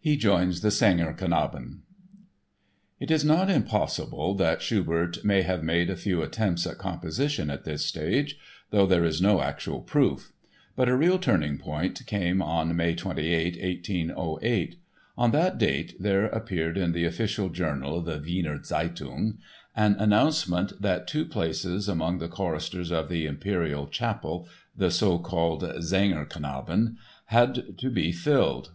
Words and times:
He 0.00 0.16
Joins 0.16 0.62
the 0.62 0.70
"Sängerknaben" 0.70 1.80
It 2.98 3.10
is 3.10 3.22
not 3.22 3.50
impossible 3.50 4.34
that 4.36 4.62
Schubert 4.62 5.22
may 5.26 5.42
have 5.42 5.62
made 5.62 5.90
a 5.90 5.94
few 5.94 6.22
attempts 6.22 6.66
at 6.66 6.78
composition 6.78 7.50
at 7.50 7.64
this 7.64 7.84
stage, 7.84 8.38
though 8.70 8.86
there 8.86 9.04
is 9.04 9.20
no 9.20 9.42
actual 9.42 9.82
proof. 9.82 10.32
But 10.74 10.88
a 10.88 10.96
real 10.96 11.18
turning 11.18 11.58
point 11.58 12.06
came 12.06 12.40
on 12.40 12.74
May 12.74 12.94
28, 12.94 13.58
1808. 13.62 14.76
On 15.18 15.30
that 15.32 15.58
date 15.58 15.96
there 16.00 16.24
appeared 16.28 16.78
in 16.78 16.92
the 16.92 17.04
official 17.04 17.50
journal, 17.50 18.00
the 18.00 18.16
Wiener 18.24 18.58
Zeitung, 18.64 19.36
an 19.76 19.96
announcement 19.98 20.80
that 20.80 21.06
two 21.06 21.26
places 21.26 21.90
among 21.90 22.20
the 22.20 22.28
choristers 22.28 22.90
of 22.90 23.10
the 23.10 23.26
Imperial 23.26 23.86
Chapel 23.86 24.48
(the 24.74 24.90
so 24.90 25.18
called 25.18 25.60
Sängerknaben) 25.62 26.96
had 27.26 27.76
to 27.76 27.90
be 27.90 28.12
filled. 28.12 28.70